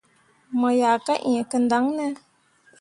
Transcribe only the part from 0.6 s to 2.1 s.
yah gah ẽe kǝndaŋne?